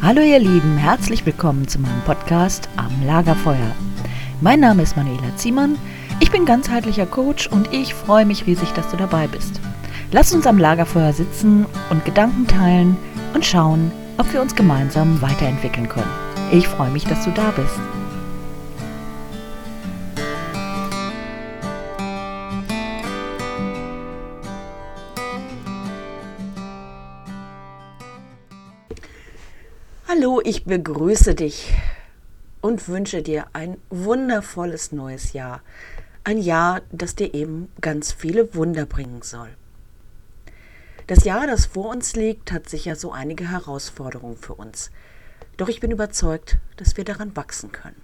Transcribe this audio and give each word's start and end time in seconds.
Hallo 0.00 0.20
ihr 0.20 0.38
Lieben, 0.38 0.76
herzlich 0.76 1.26
willkommen 1.26 1.68
zu 1.68 1.78
meinem 1.78 2.00
Podcast 2.04 2.68
Am 2.76 2.90
Lagerfeuer. 3.04 3.74
Mein 4.40 4.60
Name 4.60 4.82
ist 4.82 4.96
Manuela 4.96 5.36
Ziemann, 5.36 5.76
ich 6.20 6.30
bin 6.30 6.44
ganzheitlicher 6.44 7.06
Coach 7.06 7.46
und 7.48 7.72
ich 7.72 7.94
freue 7.94 8.24
mich 8.24 8.46
riesig, 8.46 8.72
dass 8.72 8.88
du 8.90 8.96
dabei 8.96 9.26
bist. 9.26 9.60
Lass 10.12 10.32
uns 10.32 10.46
am 10.46 10.58
Lagerfeuer 10.58 11.12
sitzen 11.12 11.66
und 11.90 12.04
Gedanken 12.04 12.46
teilen 12.46 12.96
und 13.34 13.44
schauen, 13.44 13.92
ob 14.16 14.32
wir 14.32 14.40
uns 14.40 14.54
gemeinsam 14.54 15.20
weiterentwickeln 15.20 15.88
können. 15.88 16.10
Ich 16.50 16.66
freue 16.66 16.90
mich, 16.90 17.04
dass 17.04 17.24
du 17.24 17.30
da 17.32 17.50
bist. 17.50 17.97
Hallo, 30.18 30.40
ich 30.42 30.64
begrüße 30.64 31.36
dich 31.36 31.72
und 32.60 32.88
wünsche 32.88 33.22
dir 33.22 33.46
ein 33.52 33.76
wundervolles 33.88 34.90
neues 34.90 35.32
Jahr. 35.32 35.62
Ein 36.24 36.38
Jahr, 36.38 36.82
das 36.90 37.14
dir 37.14 37.34
eben 37.34 37.68
ganz 37.80 38.10
viele 38.10 38.52
Wunder 38.56 38.84
bringen 38.84 39.22
soll. 39.22 39.50
Das 41.06 41.22
Jahr, 41.22 41.46
das 41.46 41.66
vor 41.66 41.90
uns 41.90 42.16
liegt, 42.16 42.50
hat 42.50 42.68
sicher 42.68 42.96
so 42.96 43.12
einige 43.12 43.48
Herausforderungen 43.50 44.36
für 44.36 44.54
uns. 44.54 44.90
Doch 45.56 45.68
ich 45.68 45.78
bin 45.78 45.92
überzeugt, 45.92 46.58
dass 46.76 46.96
wir 46.96 47.04
daran 47.04 47.36
wachsen 47.36 47.70
können. 47.70 48.00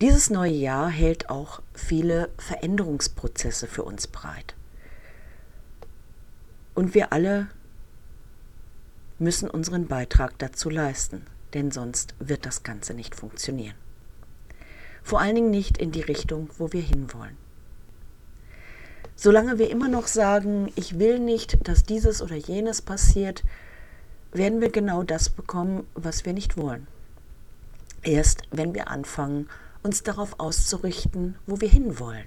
Dieses 0.00 0.30
neue 0.30 0.50
Jahr 0.50 0.88
hält 0.88 1.30
auch 1.30 1.62
viele 1.74 2.30
Veränderungsprozesse 2.38 3.68
für 3.68 3.84
uns 3.84 4.08
bereit. 4.08 4.56
Und 6.74 6.94
wir 6.94 7.12
alle 7.12 7.46
müssen 9.22 9.48
unseren 9.48 9.86
Beitrag 9.86 10.38
dazu 10.38 10.68
leisten, 10.68 11.22
denn 11.54 11.70
sonst 11.70 12.14
wird 12.18 12.44
das 12.44 12.62
Ganze 12.62 12.94
nicht 12.94 13.14
funktionieren. 13.14 13.76
Vor 15.02 15.20
allen 15.20 15.34
Dingen 15.34 15.50
nicht 15.50 15.78
in 15.78 15.92
die 15.92 16.00
Richtung, 16.00 16.48
wo 16.58 16.72
wir 16.72 16.82
hinwollen. 16.82 17.36
Solange 19.16 19.58
wir 19.58 19.70
immer 19.70 19.88
noch 19.88 20.06
sagen, 20.06 20.72
ich 20.74 20.98
will 20.98 21.18
nicht, 21.18 21.68
dass 21.68 21.84
dieses 21.84 22.22
oder 22.22 22.36
jenes 22.36 22.82
passiert, 22.82 23.44
werden 24.32 24.60
wir 24.60 24.70
genau 24.70 25.02
das 25.02 25.28
bekommen, 25.28 25.86
was 25.94 26.24
wir 26.24 26.32
nicht 26.32 26.56
wollen. 26.56 26.86
Erst 28.02 28.42
wenn 28.50 28.74
wir 28.74 28.88
anfangen, 28.88 29.48
uns 29.82 30.02
darauf 30.02 30.40
auszurichten, 30.40 31.36
wo 31.46 31.60
wir 31.60 31.68
hinwollen, 31.68 32.26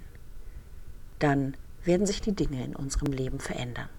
dann 1.20 1.56
werden 1.84 2.06
sich 2.06 2.22
die 2.22 2.34
Dinge 2.34 2.64
in 2.64 2.76
unserem 2.76 3.12
Leben 3.12 3.40
verändern. 3.40 3.90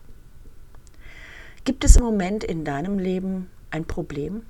Gibt 1.66 1.82
es 1.82 1.96
im 1.96 2.04
Moment 2.04 2.44
in 2.44 2.64
deinem 2.64 2.96
Leben 2.96 3.50
ein 3.72 3.86
Problem? 3.86 4.46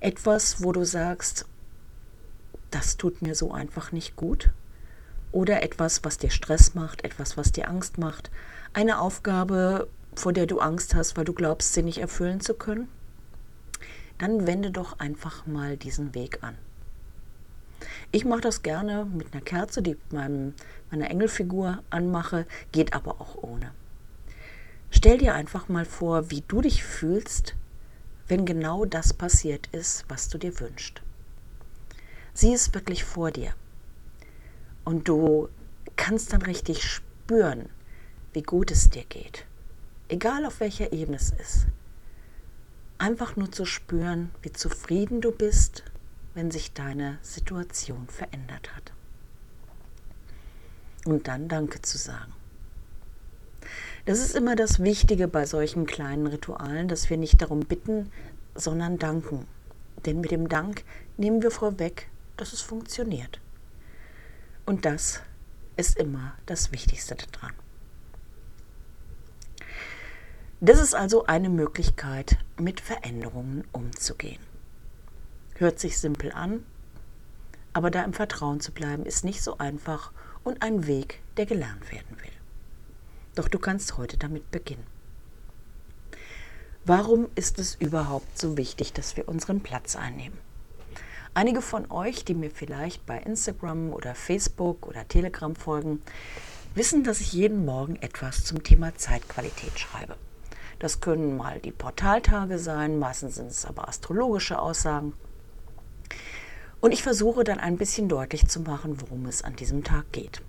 Etwas, 0.00 0.62
wo 0.62 0.72
du 0.72 0.82
sagst, 0.82 1.44
das 2.70 2.96
tut 2.96 3.20
mir 3.20 3.34
so 3.34 3.52
einfach 3.52 3.92
nicht 3.92 4.16
gut? 4.16 4.48
Oder 5.30 5.62
etwas, 5.62 6.04
was 6.04 6.16
dir 6.16 6.30
Stress 6.30 6.74
macht, 6.74 7.04
etwas, 7.04 7.36
was 7.36 7.52
dir 7.52 7.68
Angst 7.68 7.98
macht? 7.98 8.30
Eine 8.72 8.98
Aufgabe, 8.98 9.88
vor 10.14 10.32
der 10.32 10.46
du 10.46 10.58
Angst 10.58 10.94
hast, 10.94 11.18
weil 11.18 11.26
du 11.26 11.34
glaubst, 11.34 11.74
sie 11.74 11.82
nicht 11.82 11.98
erfüllen 11.98 12.40
zu 12.40 12.54
können? 12.54 12.88
Dann 14.16 14.46
wende 14.46 14.70
doch 14.70 14.98
einfach 14.98 15.44
mal 15.44 15.76
diesen 15.76 16.14
Weg 16.14 16.42
an. 16.42 16.56
Ich 18.10 18.24
mache 18.24 18.40
das 18.40 18.62
gerne 18.62 19.04
mit 19.04 19.34
einer 19.34 19.42
Kerze, 19.42 19.82
die 19.82 19.90
ich 19.90 20.12
meinem, 20.12 20.54
meiner 20.90 21.10
Engelfigur 21.10 21.82
anmache, 21.90 22.46
geht 22.72 22.94
aber 22.94 23.20
auch 23.20 23.36
ohne. 23.42 23.70
Stell 24.90 25.18
dir 25.18 25.34
einfach 25.34 25.68
mal 25.68 25.84
vor, 25.84 26.30
wie 26.30 26.42
du 26.46 26.60
dich 26.60 26.84
fühlst, 26.84 27.54
wenn 28.28 28.44
genau 28.44 28.84
das 28.84 29.12
passiert 29.12 29.68
ist, 29.68 30.04
was 30.08 30.28
du 30.28 30.38
dir 30.38 30.58
wünschst. 30.60 31.02
Sieh 32.34 32.52
es 32.52 32.74
wirklich 32.74 33.04
vor 33.04 33.30
dir. 33.30 33.52
Und 34.84 35.08
du 35.08 35.48
kannst 35.96 36.32
dann 36.32 36.42
richtig 36.42 36.84
spüren, 36.84 37.68
wie 38.32 38.42
gut 38.42 38.70
es 38.70 38.90
dir 38.90 39.04
geht. 39.04 39.46
Egal 40.08 40.44
auf 40.44 40.60
welcher 40.60 40.92
Ebene 40.92 41.16
es 41.16 41.30
ist. 41.30 41.66
Einfach 42.98 43.36
nur 43.36 43.50
zu 43.50 43.64
spüren, 43.64 44.30
wie 44.42 44.52
zufrieden 44.52 45.20
du 45.20 45.32
bist, 45.32 45.82
wenn 46.34 46.50
sich 46.50 46.72
deine 46.72 47.18
Situation 47.22 48.06
verändert 48.08 48.74
hat. 48.76 48.92
Und 51.04 51.28
dann 51.28 51.48
Danke 51.48 51.82
zu 51.82 51.98
sagen. 51.98 52.32
Das 54.06 54.20
ist 54.20 54.36
immer 54.36 54.54
das 54.54 54.78
Wichtige 54.78 55.26
bei 55.26 55.46
solchen 55.46 55.84
kleinen 55.84 56.28
Ritualen, 56.28 56.86
dass 56.86 57.10
wir 57.10 57.16
nicht 57.16 57.42
darum 57.42 57.60
bitten, 57.60 58.12
sondern 58.54 58.98
danken. 58.98 59.48
Denn 60.04 60.20
mit 60.20 60.30
dem 60.30 60.48
Dank 60.48 60.84
nehmen 61.16 61.42
wir 61.42 61.50
vorweg, 61.50 62.08
dass 62.36 62.52
es 62.52 62.60
funktioniert. 62.60 63.40
Und 64.64 64.84
das 64.84 65.22
ist 65.76 65.98
immer 65.98 66.34
das 66.46 66.70
Wichtigste 66.70 67.16
daran. 67.16 67.52
Das 70.60 70.80
ist 70.80 70.94
also 70.94 71.26
eine 71.26 71.48
Möglichkeit, 71.48 72.38
mit 72.60 72.80
Veränderungen 72.80 73.64
umzugehen. 73.72 74.40
Hört 75.56 75.80
sich 75.80 75.98
simpel 75.98 76.30
an, 76.30 76.64
aber 77.72 77.90
da 77.90 78.04
im 78.04 78.12
Vertrauen 78.12 78.60
zu 78.60 78.70
bleiben, 78.70 79.04
ist 79.04 79.24
nicht 79.24 79.42
so 79.42 79.58
einfach 79.58 80.12
und 80.44 80.62
ein 80.62 80.86
Weg, 80.86 81.20
der 81.36 81.46
gelernt 81.46 81.90
werden 81.90 82.16
will. 82.22 82.35
Doch 83.36 83.48
du 83.48 83.58
kannst 83.58 83.98
heute 83.98 84.16
damit 84.16 84.50
beginnen. 84.50 84.86
Warum 86.86 87.28
ist 87.34 87.58
es 87.58 87.74
überhaupt 87.74 88.38
so 88.38 88.56
wichtig, 88.56 88.94
dass 88.94 89.16
wir 89.16 89.28
unseren 89.28 89.60
Platz 89.60 89.94
einnehmen? 89.94 90.38
Einige 91.34 91.60
von 91.60 91.90
euch, 91.90 92.24
die 92.24 92.34
mir 92.34 92.50
vielleicht 92.50 93.04
bei 93.04 93.18
Instagram 93.18 93.92
oder 93.92 94.14
Facebook 94.14 94.86
oder 94.86 95.06
Telegram 95.06 95.54
folgen, 95.54 96.00
wissen, 96.74 97.04
dass 97.04 97.20
ich 97.20 97.34
jeden 97.34 97.66
Morgen 97.66 97.96
etwas 97.96 98.42
zum 98.44 98.62
Thema 98.62 98.94
Zeitqualität 98.94 99.78
schreibe. 99.78 100.16
Das 100.78 101.00
können 101.00 101.36
mal 101.36 101.60
die 101.60 101.72
Portaltage 101.72 102.58
sein, 102.58 102.98
meistens 102.98 103.34
sind 103.34 103.48
es 103.48 103.66
aber 103.66 103.86
astrologische 103.86 104.58
Aussagen. 104.58 105.12
Und 106.80 106.92
ich 106.92 107.02
versuche 107.02 107.44
dann 107.44 107.58
ein 107.58 107.76
bisschen 107.76 108.08
deutlich 108.08 108.46
zu 108.46 108.60
machen, 108.60 108.98
worum 109.02 109.26
es 109.26 109.42
an 109.42 109.56
diesem 109.56 109.84
Tag 109.84 110.10
geht. 110.12 110.40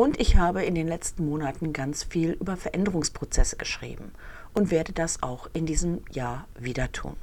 Und 0.00 0.18
ich 0.18 0.36
habe 0.36 0.64
in 0.64 0.74
den 0.74 0.88
letzten 0.88 1.26
Monaten 1.26 1.74
ganz 1.74 2.04
viel 2.04 2.30
über 2.30 2.56
Veränderungsprozesse 2.56 3.56
geschrieben 3.56 4.12
und 4.54 4.70
werde 4.70 4.94
das 4.94 5.22
auch 5.22 5.50
in 5.52 5.66
diesem 5.66 6.00
Jahr 6.10 6.48
wieder 6.58 6.90
tun. 6.90 7.16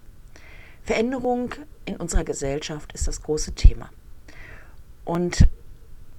Veränderung 0.83 1.55
in 1.85 1.97
unserer 1.97 2.23
Gesellschaft 2.23 2.93
ist 2.93 3.07
das 3.07 3.23
große 3.23 3.53
Thema. 3.53 3.89
Und 5.05 5.47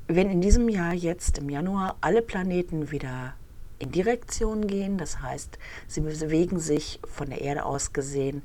wenn 0.09 0.33
in 0.33 0.41
diesem 0.41 0.69
Jahr 0.69 0.93
jetzt 0.95 1.39
im 1.39 1.49
Januar 1.49 1.97
alle 2.01 2.23
Planeten 2.23 2.91
wieder 2.91 3.37
in 3.79 3.93
Direktion 3.93 4.67
gehen, 4.67 4.99
das 4.99 5.23
heißt, 5.23 5.61
sie 5.87 6.01
bewegen 6.01 6.59
sich 6.59 6.99
von 7.05 7.31
der 7.31 7.41
Erde 7.41 7.67
aus 7.67 7.93
gesehen 7.93 8.43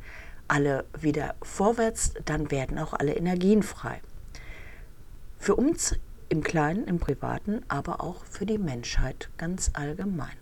alle 0.47 0.85
wieder 1.01 1.33
vorwärts, 1.41 2.13
dann 2.25 2.51
werden 2.51 2.77
auch 2.77 2.93
alle 2.93 3.15
Energien 3.15 3.63
frei. 3.63 4.01
Für 5.39 5.55
uns 5.55 5.95
im 6.33 6.41
Kleinen, 6.41 6.87
im 6.87 6.97
Privaten, 6.97 7.61
aber 7.67 8.01
auch 8.01 8.25
für 8.25 8.47
die 8.47 8.57
Menschheit 8.57 9.29
ganz 9.37 9.69
allgemein. 9.73 10.35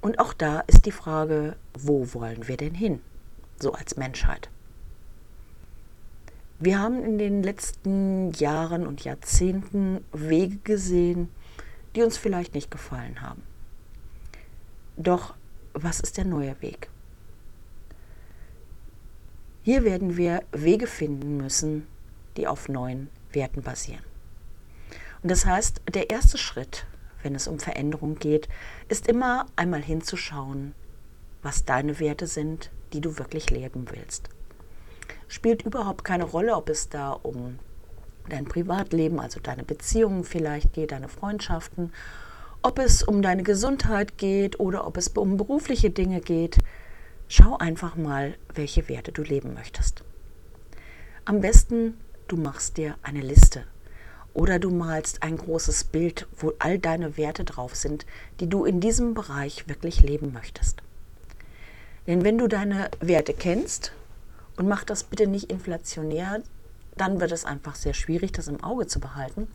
Und 0.00 0.18
auch 0.18 0.32
da 0.32 0.60
ist 0.60 0.86
die 0.86 0.90
Frage, 0.90 1.56
wo 1.78 2.14
wollen 2.14 2.48
wir 2.48 2.56
denn 2.56 2.72
hin, 2.72 3.00
so 3.60 3.74
als 3.74 3.98
Menschheit? 3.98 4.48
Wir 6.58 6.78
haben 6.78 7.04
in 7.04 7.18
den 7.18 7.42
letzten 7.42 8.32
Jahren 8.32 8.86
und 8.86 9.04
Jahrzehnten 9.04 10.02
Wege 10.14 10.56
gesehen, 10.64 11.28
die 11.94 12.02
uns 12.02 12.16
vielleicht 12.16 12.54
nicht 12.54 12.70
gefallen 12.70 13.20
haben. 13.20 13.42
Doch 14.96 15.34
was 15.74 16.00
ist 16.00 16.16
der 16.16 16.24
neue 16.24 16.56
Weg? 16.62 16.88
Hier 19.62 19.84
werden 19.84 20.16
wir 20.16 20.42
Wege 20.52 20.86
finden 20.86 21.36
müssen, 21.36 21.86
die 22.38 22.46
auf 22.46 22.70
neuen 22.70 23.10
Werten 23.32 23.62
basieren. 23.62 24.04
Und 25.22 25.30
das 25.30 25.46
heißt, 25.46 25.82
der 25.92 26.10
erste 26.10 26.38
Schritt, 26.38 26.86
wenn 27.22 27.34
es 27.34 27.48
um 27.48 27.58
Veränderung 27.58 28.16
geht, 28.16 28.48
ist 28.88 29.08
immer 29.08 29.46
einmal 29.56 29.82
hinzuschauen, 29.82 30.74
was 31.42 31.64
deine 31.64 31.98
Werte 31.98 32.26
sind, 32.26 32.70
die 32.92 33.00
du 33.00 33.18
wirklich 33.18 33.50
leben 33.50 33.86
willst. 33.90 34.28
Spielt 35.28 35.62
überhaupt 35.62 36.04
keine 36.04 36.24
Rolle, 36.24 36.54
ob 36.54 36.68
es 36.68 36.88
da 36.88 37.10
um 37.10 37.58
dein 38.28 38.44
Privatleben, 38.44 39.20
also 39.20 39.40
deine 39.40 39.64
Beziehungen 39.64 40.24
vielleicht 40.24 40.72
geht, 40.72 40.92
deine 40.92 41.08
Freundschaften, 41.08 41.92
ob 42.62 42.78
es 42.78 43.02
um 43.02 43.22
deine 43.22 43.42
Gesundheit 43.42 44.18
geht 44.18 44.58
oder 44.58 44.86
ob 44.86 44.96
es 44.96 45.08
um 45.08 45.36
berufliche 45.36 45.90
Dinge 45.90 46.20
geht. 46.20 46.58
Schau 47.28 47.56
einfach 47.56 47.96
mal, 47.96 48.34
welche 48.54 48.88
Werte 48.88 49.12
du 49.12 49.22
leben 49.22 49.54
möchtest. 49.54 50.04
Am 51.24 51.40
besten, 51.40 51.94
du 52.28 52.36
machst 52.36 52.76
dir 52.76 52.96
eine 53.02 53.20
Liste 53.20 53.64
Oder 54.34 54.58
du 54.58 54.70
malst 54.70 55.22
ein 55.22 55.36
großes 55.36 55.84
Bild, 55.84 56.26
wo 56.36 56.52
all 56.58 56.78
deine 56.78 57.16
Werte 57.16 57.44
drauf 57.44 57.74
sind, 57.74 58.04
die 58.40 58.48
du 58.48 58.64
in 58.64 58.80
diesem 58.80 59.14
Bereich 59.14 59.68
wirklich 59.68 60.02
leben 60.02 60.32
möchtest. 60.32 60.82
Denn 62.06 62.22
wenn 62.22 62.38
du 62.38 62.46
deine 62.46 62.90
Werte 63.00 63.32
kennst, 63.32 63.92
und 64.56 64.68
mach 64.68 64.84
das 64.84 65.04
bitte 65.04 65.26
nicht 65.26 65.50
inflationär, 65.50 66.42
dann 66.96 67.20
wird 67.20 67.32
es 67.32 67.44
einfach 67.44 67.74
sehr 67.74 67.94
schwierig, 67.94 68.32
das 68.32 68.48
im 68.48 68.62
Auge 68.62 68.86
zu 68.86 69.00
behalten. 69.00 69.48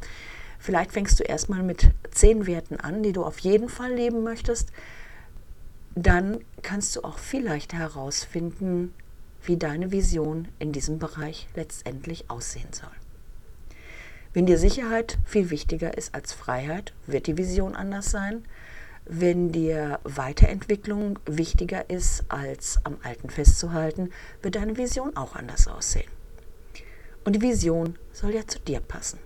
Vielleicht 0.59 0.91
fängst 0.91 1.19
du 1.19 1.23
erstmal 1.23 1.63
mit 1.63 1.89
zehn 2.11 2.45
Werten 2.45 2.79
an, 2.79 3.01
die 3.01 3.13
du 3.13 3.23
auf 3.23 3.39
jeden 3.39 3.67
Fall 3.67 3.93
leben 3.93 4.23
möchtest. 4.23 4.71
Dann 5.95 6.41
kannst 6.61 6.95
du 6.95 7.03
auch 7.03 7.17
vielleicht 7.17 7.73
herausfinden, 7.73 8.93
wie 9.43 9.57
deine 9.57 9.91
Vision 9.91 10.47
in 10.59 10.71
diesem 10.71 10.99
Bereich 10.99 11.47
letztendlich 11.55 12.29
aussehen 12.29 12.71
soll. 12.71 12.91
Wenn 14.33 14.45
dir 14.45 14.57
Sicherheit 14.57 15.17
viel 15.25 15.49
wichtiger 15.49 15.97
ist 15.97 16.15
als 16.15 16.31
Freiheit, 16.31 16.93
wird 17.05 17.27
die 17.27 17.37
Vision 17.37 17.75
anders 17.75 18.11
sein. 18.11 18.45
Wenn 19.05 19.51
dir 19.51 19.99
Weiterentwicklung 20.03 21.19
wichtiger 21.25 21.89
ist, 21.89 22.23
als 22.29 22.79
am 22.85 22.97
Alten 23.03 23.29
festzuhalten, 23.29 24.11
wird 24.41 24.55
deine 24.55 24.77
Vision 24.77 25.17
auch 25.17 25.35
anders 25.35 25.67
aussehen. 25.67 26.09
Und 27.25 27.35
die 27.35 27.41
Vision 27.41 27.97
soll 28.13 28.33
ja 28.33 28.47
zu 28.47 28.59
dir 28.59 28.79
passen. 28.79 29.19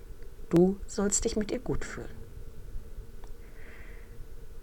Du 0.50 0.76
sollst 0.86 1.24
dich 1.24 1.36
mit 1.36 1.50
ihr 1.50 1.60
gut 1.60 1.84
fühlen. 1.84 2.15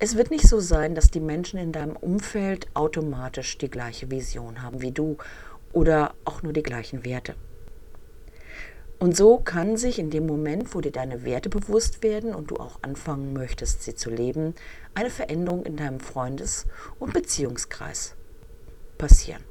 Es 0.05 0.17
wird 0.17 0.31
nicht 0.31 0.49
so 0.49 0.59
sein, 0.59 0.95
dass 0.95 1.11
die 1.11 1.21
Menschen 1.21 1.57
in 1.57 1.71
deinem 1.71 1.95
Umfeld 1.95 2.67
automatisch 2.73 3.57
die 3.57 3.69
gleiche 3.69 4.11
Vision 4.11 4.61
haben 4.61 4.81
wie 4.81 4.91
du 4.91 5.15
oder 5.71 6.13
auch 6.25 6.43
nur 6.43 6.51
die 6.51 6.61
gleichen 6.61 7.05
Werte. 7.05 7.35
Und 8.99 9.15
so 9.15 9.37
kann 9.37 9.77
sich 9.77 9.99
in 9.99 10.09
dem 10.09 10.27
Moment, 10.27 10.75
wo 10.75 10.81
dir 10.81 10.91
deine 10.91 11.23
Werte 11.23 11.49
bewusst 11.49 12.03
werden 12.03 12.35
und 12.35 12.51
du 12.51 12.57
auch 12.57 12.79
anfangen 12.81 13.31
möchtest, 13.31 13.83
sie 13.83 13.95
zu 13.95 14.09
leben, 14.09 14.55
eine 14.93 15.09
Veränderung 15.09 15.63
in 15.63 15.77
deinem 15.77 16.01
Freundes- 16.01 16.65
und 16.99 17.13
Beziehungskreis 17.13 18.15
passieren. 18.97 19.45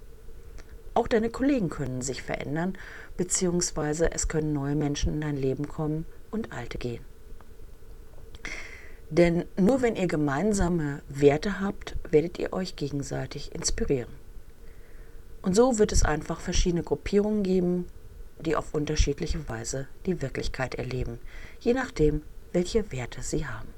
Auch 0.92 1.08
deine 1.08 1.30
Kollegen 1.30 1.70
können 1.70 2.02
sich 2.02 2.20
verändern, 2.20 2.76
beziehungsweise 3.16 4.12
es 4.12 4.28
können 4.28 4.52
neue 4.52 4.76
Menschen 4.76 5.14
in 5.14 5.22
dein 5.22 5.36
Leben 5.38 5.66
kommen 5.66 6.04
und 6.30 6.52
alte 6.52 6.76
gehen. 6.76 7.11
Denn 9.12 9.44
nur 9.58 9.82
wenn 9.82 9.94
ihr 9.94 10.06
gemeinsame 10.06 11.02
Werte 11.06 11.60
habt, 11.60 11.96
werdet 12.10 12.38
ihr 12.38 12.54
euch 12.54 12.76
gegenseitig 12.76 13.54
inspirieren. 13.54 14.08
Und 15.42 15.54
so 15.54 15.78
wird 15.78 15.92
es 15.92 16.02
einfach 16.02 16.40
verschiedene 16.40 16.82
Gruppierungen 16.82 17.42
geben, 17.42 17.84
die 18.40 18.56
auf 18.56 18.72
unterschiedliche 18.72 19.46
Weise 19.50 19.86
die 20.06 20.22
Wirklichkeit 20.22 20.76
erleben, 20.76 21.18
je 21.60 21.74
nachdem, 21.74 22.22
welche 22.54 22.90
Werte 22.90 23.20
sie 23.20 23.46
haben. 23.46 23.68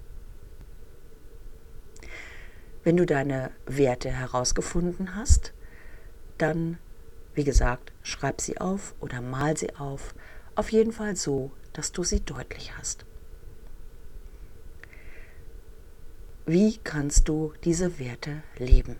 Wenn 2.84 2.96
du 2.96 3.04
deine 3.04 3.50
Werte 3.66 4.10
herausgefunden 4.10 5.16
hast, 5.16 5.52
dann, 6.38 6.78
wie 7.34 7.42
gesagt, 7.42 7.90
schreib 8.04 8.40
sie 8.40 8.58
auf 8.58 8.94
oder 9.00 9.20
mal 9.20 9.56
sie 9.56 9.74
auf, 9.74 10.14
auf 10.54 10.70
jeden 10.70 10.92
Fall 10.92 11.16
so, 11.16 11.50
dass 11.72 11.90
du 11.90 12.04
sie 12.04 12.20
deutlich 12.20 12.78
hast. 12.78 13.04
Wie 16.46 16.76
kannst 16.76 17.30
du 17.30 17.54
diese 17.64 17.98
Werte 17.98 18.42
leben? 18.58 18.96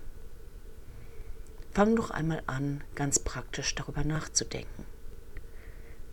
Fang 1.73 1.95
doch 1.95 2.11
einmal 2.11 2.43
an, 2.47 2.83
ganz 2.95 3.19
praktisch 3.19 3.75
darüber 3.75 4.03
nachzudenken. 4.03 4.87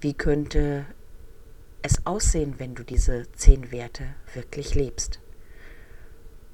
Wie 0.02 0.14
könnte 0.14 0.86
es 1.84 2.06
aussehen, 2.06 2.56
wenn 2.58 2.76
du 2.76 2.84
diese 2.84 3.32
zehn 3.32 3.72
Werte 3.72 4.08
wirklich 4.34 4.76
lebst? 4.76 5.22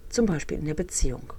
Zum 0.10 0.28
Beispiel 0.28 0.60
in 0.60 0.66
der 0.66 0.76
Beziehung. 0.76 1.34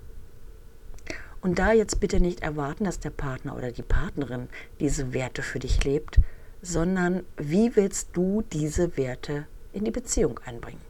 Und 1.41 1.61
da 1.61 1.71
jetzt 1.71 2.01
bitte 2.01 2.19
nicht 2.19 2.41
erwarten, 2.41 2.83
dass 2.83 2.99
der 2.99 3.11
Partner 3.11 3.57
oder 3.57 3.71
die 3.71 3.83
Partnerin 3.83 4.49
diese 4.81 5.13
Werte 5.13 5.43
für 5.43 5.61
dich 5.61 5.85
lebt, 5.85 6.19
sondern 6.61 7.25
wie 7.37 7.77
willst 7.77 8.09
du 8.15 8.43
diese 8.43 8.97
Werte 8.97 9.47
in 9.73 9.85
die 9.85 9.93
Beziehung 9.93 10.41
einbringen? 10.45 10.88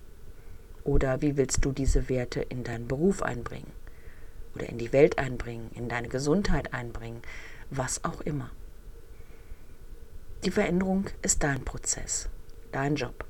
Oder 0.88 1.20
wie 1.20 1.36
willst 1.36 1.66
du 1.66 1.72
diese 1.72 2.08
Werte 2.08 2.40
in 2.40 2.64
deinen 2.64 2.88
Beruf 2.88 3.22
einbringen? 3.22 3.70
Oder 4.54 4.70
in 4.70 4.78
die 4.78 4.90
Welt 4.94 5.18
einbringen, 5.18 5.70
in 5.74 5.90
deine 5.90 6.08
Gesundheit 6.08 6.72
einbringen, 6.72 7.20
was 7.68 8.04
auch 8.04 8.22
immer. 8.22 8.50
Die 10.46 10.50
Veränderung 10.50 11.04
ist 11.20 11.42
dein 11.42 11.62
Prozess, 11.62 12.30
dein 12.72 12.94
Job 12.94 13.26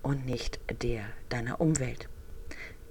und 0.00 0.24
nicht 0.24 0.60
der 0.80 1.04
deiner 1.28 1.60
Umwelt. 1.60 2.08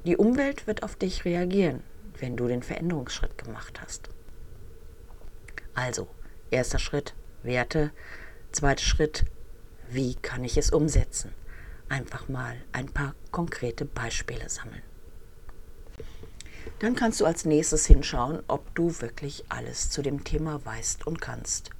Die 0.05 0.15
Umwelt 0.15 0.67
wird 0.67 0.83
auf 0.83 0.95
dich 0.95 1.25
reagieren, 1.25 1.81
wenn 2.19 2.37
du 2.37 2.47
den 2.47 2.61
Veränderungsschritt 2.61 3.35
gemacht 3.35 3.81
hast. 3.81 4.09
Also, 5.73 6.07
erster 6.51 6.77
Schritt, 6.77 7.15
Werte. 7.41 7.89
Zweiter 8.51 8.83
Schritt, 8.83 9.25
wie 9.89 10.13
kann 10.13 10.43
ich 10.43 10.55
es 10.55 10.69
umsetzen? 10.69 11.33
Einfach 11.91 12.29
mal 12.29 12.55
ein 12.71 12.87
paar 12.87 13.15
konkrete 13.31 13.83
Beispiele 13.83 14.47
sammeln. 14.49 14.81
Dann 16.79 16.95
kannst 16.95 17.19
du 17.19 17.25
als 17.25 17.43
nächstes 17.43 17.85
hinschauen, 17.85 18.39
ob 18.47 18.73
du 18.75 19.01
wirklich 19.01 19.43
alles 19.49 19.89
zu 19.89 20.01
dem 20.01 20.23
Thema 20.23 20.63
weißt 20.63 21.05
und 21.05 21.19
kannst. 21.19 21.71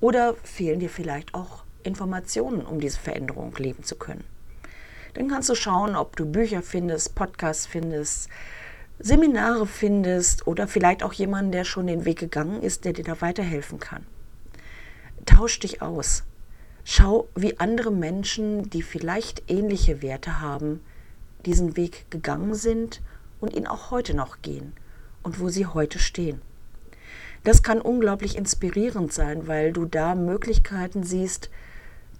Oder 0.00 0.34
fehlen 0.42 0.80
dir 0.80 0.90
vielleicht 0.90 1.32
auch 1.32 1.62
Informationen, 1.84 2.66
um 2.66 2.80
diese 2.80 2.98
Veränderung 2.98 3.54
leben 3.54 3.84
zu 3.84 3.94
können. 3.94 4.24
Dann 5.14 5.28
kannst 5.28 5.48
du 5.48 5.54
schauen, 5.54 5.94
ob 5.94 6.16
du 6.16 6.26
Bücher 6.26 6.60
findest, 6.60 7.14
Podcasts 7.14 7.66
findest, 7.66 8.28
Seminare 8.98 9.68
findest 9.68 10.48
oder 10.48 10.66
vielleicht 10.66 11.04
auch 11.04 11.12
jemanden, 11.12 11.52
der 11.52 11.62
schon 11.62 11.86
den 11.86 12.04
Weg 12.04 12.18
gegangen 12.18 12.64
ist, 12.64 12.84
der 12.84 12.94
dir 12.94 13.04
da 13.04 13.20
weiterhelfen 13.20 13.78
kann. 13.78 14.04
Tausch 15.24 15.60
dich 15.60 15.82
aus. 15.82 16.24
Schau, 16.84 17.28
wie 17.34 17.58
andere 17.58 17.90
Menschen, 17.90 18.70
die 18.70 18.82
vielleicht 18.82 19.50
ähnliche 19.50 20.02
Werte 20.02 20.40
haben, 20.40 20.80
diesen 21.46 21.76
Weg 21.76 22.10
gegangen 22.10 22.54
sind 22.54 23.00
und 23.40 23.54
ihn 23.54 23.66
auch 23.66 23.90
heute 23.90 24.14
noch 24.14 24.42
gehen 24.42 24.72
und 25.22 25.40
wo 25.40 25.48
sie 25.48 25.66
heute 25.66 25.98
stehen. 25.98 26.40
Das 27.44 27.62
kann 27.62 27.80
unglaublich 27.80 28.36
inspirierend 28.36 29.12
sein, 29.12 29.46
weil 29.46 29.72
du 29.72 29.86
da 29.86 30.14
Möglichkeiten 30.14 31.04
siehst, 31.04 31.50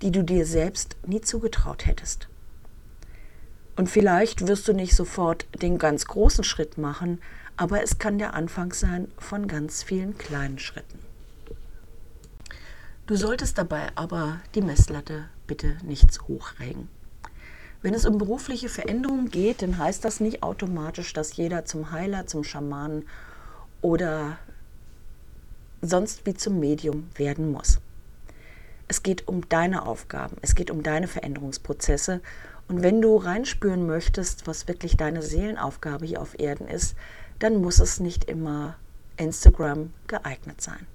die 0.01 0.11
du 0.11 0.25
dir 0.25 0.47
selbst 0.47 0.97
nie 1.07 1.21
zugetraut 1.21 1.87
hättest. 1.87 2.29
Und 3.77 3.89
vielleicht 3.89 4.47
wirst 4.47 4.67
du 4.69 4.73
nicht 4.73 4.95
sofort 4.97 5.47
den 5.61 5.79
ganz 5.79 6.07
großen 6.07 6.45
Schritt 6.45 6.79
machen, 6.79 7.21
aber 7.57 7.83
es 7.83 7.99
kann 7.99 8.19
der 8.19 8.35
Anfang 8.35 8.73
sein 8.73 9.11
von 9.19 9.47
ganz 9.47 9.83
vielen 9.83 10.17
kleinen 10.17 10.59
Schritten. 10.59 11.10
Du 13.11 13.17
solltest 13.17 13.59
dabei 13.59 13.88
aber 13.97 14.40
die 14.55 14.62
Messlatte 14.62 15.25
bitte 15.49 15.76
nicht 15.83 16.12
zu 16.12 16.29
hoch 16.29 16.52
regen. 16.61 16.88
Wenn 17.83 17.93
es 17.93 18.07
um 18.07 18.19
berufliche 18.19 18.69
Veränderungen 18.69 19.31
geht, 19.31 19.62
dann 19.62 19.79
heißt 19.79 20.05
das 20.05 20.21
nicht 20.21 20.45
automatisch, 20.45 21.12
dass 21.12 21.37
jeder 21.37 21.64
zum 21.64 21.90
Heiler, 21.90 22.29
zum 22.29 22.45
Schamanen 22.45 23.09
oder 23.83 24.38
sonst 25.83 26.25
wie 26.25 26.35
zum 26.35 26.61
Medium 26.61 27.09
werden 27.17 27.50
muss. 27.50 27.81
Es 28.87 29.02
geht 29.02 29.26
um 29.26 29.49
deine 29.49 29.87
Aufgaben, 29.87 30.37
es 30.40 30.55
geht 30.55 30.71
um 30.71 30.85
deine 30.85 31.09
Veränderungsprozesse. 31.09 32.21
Und 32.69 32.85
wenn 32.85 33.02
du 33.02 33.17
reinspüren 33.17 33.88
möchtest, 33.88 34.47
was 34.47 34.69
wirklich 34.69 34.97
deine 34.97 35.23
Seelenaufgabe 35.23 36.07
hier 36.07 36.23
auf 36.23 36.38
Erden 36.38 36.69
ist, 36.69 36.95
dann 37.40 37.61
muss 37.61 37.81
es 37.81 37.99
nicht 37.99 38.26
immer 38.26 38.76
Instagram 39.17 39.93
geeignet 40.07 40.61
sein. 40.61 40.87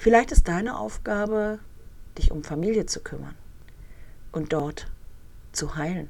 Vielleicht 0.00 0.32
ist 0.32 0.48
deine 0.48 0.78
Aufgabe, 0.78 1.58
dich 2.16 2.30
um 2.30 2.42
Familie 2.42 2.86
zu 2.86 3.00
kümmern 3.00 3.34
und 4.32 4.54
dort 4.54 4.90
zu 5.52 5.76
heilen, 5.76 6.08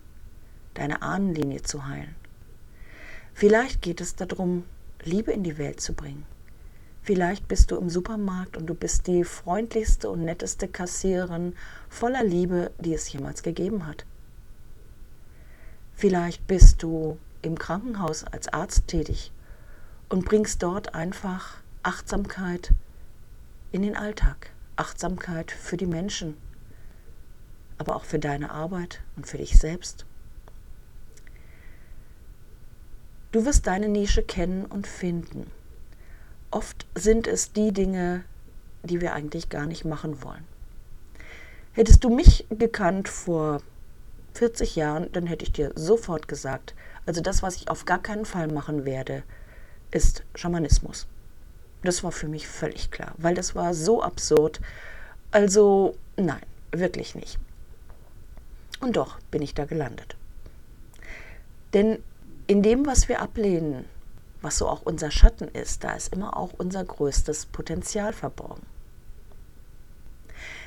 deine 0.75 1.03
Ahnenlinie 1.03 1.63
zu 1.63 1.89
heilen. 1.89 2.15
Vielleicht 3.35 3.83
geht 3.83 4.01
es 4.01 4.15
darum, 4.15 4.63
Liebe 5.03 5.33
in 5.33 5.43
die 5.43 5.59
Welt 5.59 5.81
zu 5.81 5.93
bringen 5.93 6.25
Vielleicht 7.03 7.49
bist 7.49 7.73
du 7.73 7.77
im 7.79 7.91
Supermarkt 7.91 8.57
und 8.57 8.67
du 8.67 8.75
bist 8.75 9.09
die 9.09 9.25
freundlichste 9.25 10.09
und 10.09 10.25
netteste 10.25 10.69
Kassiererin 10.69 11.57
voller 11.89 12.23
Liebe, 12.23 12.71
die 12.79 12.95
es 12.95 13.13
jemals 13.13 13.43
gegeben 13.43 13.89
hat. 13.89 14.07
Vielleicht 15.97 16.47
bist 16.47 16.85
du 16.85 17.19
im 17.43 17.59
Krankenhaus 17.59 18.23
als 18.23 18.47
Arzt 18.47 18.87
tätig 18.87 19.33
und 20.09 20.27
bringst 20.27 20.63
dort 20.63 20.95
einfach 20.95 21.57
Achtsamkeit 21.83 22.73
in 23.73 23.83
den 23.83 23.97
Alltag, 23.97 24.51
Achtsamkeit 24.77 25.51
für 25.51 25.77
die 25.77 25.87
Menschen, 25.87 26.37
aber 27.79 27.97
auch 27.97 28.05
für 28.05 28.19
deine 28.19 28.51
Arbeit 28.51 29.01
und 29.17 29.27
für 29.27 29.39
dich 29.39 29.59
selbst. 29.59 30.05
Du 33.33 33.45
wirst 33.45 33.67
deine 33.67 33.89
Nische 33.89 34.23
kennen 34.23 34.65
und 34.65 34.87
finden. 34.87 35.51
Oft 36.51 36.87
sind 36.97 37.29
es 37.29 37.53
die 37.53 37.73
Dinge, 37.73 38.25
die 38.83 39.01
wir 39.01 39.15
eigentlich 39.15 39.49
gar 39.49 39.67
nicht 39.67 39.85
machen 39.85 40.23
wollen. 40.23 40.45
Hättest 41.73 42.03
du 42.03 42.11
mich 42.11 42.47
gekannt 42.51 43.09
vor 43.09 43.63
40 44.35 44.75
Jahren, 44.75 45.13
dann 45.13 45.27
hätte 45.27 45.45
ich 45.45 45.53
dir 45.53 45.73
sofort 45.77 46.27
gesagt, 46.27 46.75
also 47.07 47.21
das, 47.21 47.43
was 47.43 47.57
ich 47.57 47.69
auf 47.69 47.85
gar 47.85 48.03
keinen 48.03 48.25
Fall 48.25 48.49
machen 48.49 48.85
werde, 48.85 49.23
ist 49.93 50.25
Schamanismus. 50.35 51.07
Das 51.83 52.05
war 52.05 52.13
für 52.13 52.29
mich 52.29 52.47
völlig 52.47 52.91
klar, 52.91 53.15
weil 53.19 53.35
das 53.35 53.55
war 53.55 53.75
so 53.75 54.03
absurd. 54.03 54.61
Also 55.31 55.97
nein, 56.17 56.43
wirklich 56.73 57.15
nicht. 57.15 57.39
Und 58.81 58.97
doch 58.97 59.19
bin 59.31 59.43
ich 59.43 59.55
da 59.55 59.65
gelandet. 59.65 60.17
Denn 61.73 62.03
in 62.47 62.63
dem, 62.63 62.87
was 62.87 63.09
wir 63.09 63.21
ablehnen, 63.21 63.85
was 64.43 64.59
so 64.59 64.69
auch 64.69 64.83
unser 64.83 65.11
Schatten 65.11 65.49
ist, 65.49 65.85
da 65.85 65.93
ist 65.95 66.13
immer 66.13 66.37
auch 66.37 66.53
unser 66.57 66.85
größtes 66.85 67.47
Potenzial 67.47 68.13
verborgen. 68.13 68.63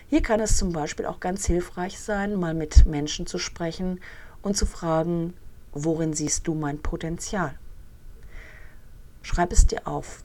Hier 0.10 0.22
kann 0.22 0.40
es 0.40 0.58
zum 0.58 0.72
Beispiel 0.72 1.08
auch 1.08 1.20
ganz 1.20 1.46
hilfreich 1.46 2.00
sein, 2.00 2.36
mal 2.36 2.54
mit 2.54 2.86
Menschen 2.86 3.26
zu 3.26 3.40
sprechen 3.40 4.00
und 4.44 4.56
zu 4.56 4.66
fragen, 4.66 5.34
worin 5.72 6.14
siehst 6.14 6.48
du 6.48 6.54
mein 6.54 6.80
Potenzial? 6.80 7.56
Schreib 9.24 9.52
es 9.52 9.66
dir 9.66 9.88
auf, 9.88 10.24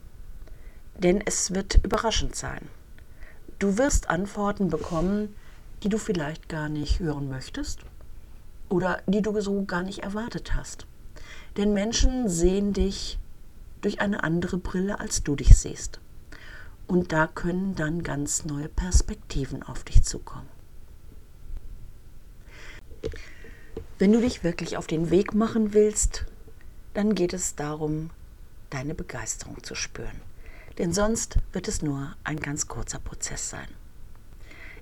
denn 0.99 1.21
es 1.25 1.53
wird 1.53 1.83
überraschend 1.83 2.35
sein. 2.35 2.67
Du 3.57 3.77
wirst 3.77 4.09
Antworten 4.09 4.69
bekommen, 4.69 5.35
die 5.83 5.89
du 5.89 5.97
vielleicht 5.97 6.49
gar 6.49 6.69
nicht 6.69 6.99
hören 6.99 7.29
möchtest 7.29 7.79
oder 8.67 9.01
die 9.07 9.21
du 9.21 9.39
so 9.41 9.63
gar 9.65 9.83
nicht 9.83 9.99
erwartet 9.99 10.55
hast. 10.55 10.85
Denn 11.57 11.73
Menschen 11.73 12.29
sehen 12.29 12.73
dich 12.73 13.17
durch 13.81 14.01
eine 14.01 14.23
andere 14.23 14.57
Brille, 14.57 14.99
als 14.99 15.23
du 15.23 15.35
dich 15.35 15.57
siehst. 15.57 15.99
Und 16.87 17.11
da 17.11 17.27
können 17.27 17.75
dann 17.75 18.03
ganz 18.03 18.45
neue 18.45 18.67
Perspektiven 18.67 19.63
auf 19.63 19.83
dich 19.83 20.03
zukommen. 20.03 20.47
Wenn 23.97 24.11
du 24.11 24.21
dich 24.21 24.43
wirklich 24.43 24.77
auf 24.77 24.87
den 24.87 25.09
Weg 25.11 25.33
machen 25.33 25.73
willst, 25.73 26.25
dann 26.93 27.15
geht 27.15 27.33
es 27.33 27.55
darum, 27.55 28.09
deine 28.69 28.95
Begeisterung 28.95 29.63
zu 29.63 29.75
spüren. 29.75 30.28
Denn 30.79 30.93
sonst 30.93 31.37
wird 31.51 31.67
es 31.67 31.81
nur 31.81 32.15
ein 32.23 32.39
ganz 32.39 32.69
kurzer 32.69 32.99
Prozess 32.99 33.49
sein. 33.49 33.67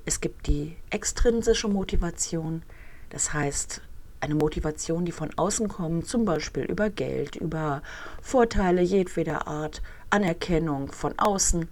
Es 0.05 0.21
gibt 0.21 0.45
die 0.45 0.77
extrinsische 0.91 1.67
Motivation, 1.67 2.61
das 3.09 3.33
heißt 3.33 3.81
eine 4.21 4.35
Motivation, 4.35 5.05
die 5.05 5.11
von 5.11 5.31
außen 5.35 5.67
kommt, 5.67 6.07
zum 6.07 6.23
Beispiel 6.23 6.63
über 6.63 6.91
Geld, 6.91 7.35
über 7.35 7.81
Vorteile 8.21 8.81
jedweder 8.81 9.47
Art, 9.47 9.81
Anerkennung 10.11 10.91
von 10.91 11.17
außen. 11.17 11.67